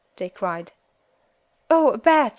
they 0.15 0.29
cried. 0.29 0.71
"Oh, 1.69 1.89
a 1.91 1.97
bat! 1.99 2.29